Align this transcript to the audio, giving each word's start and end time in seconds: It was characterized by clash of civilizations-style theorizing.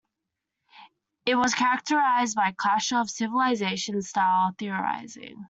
It 1.27 1.35
was 1.35 1.53
characterized 1.53 2.35
by 2.35 2.53
clash 2.57 2.91
of 2.91 3.07
civilizations-style 3.07 4.55
theorizing. 4.57 5.37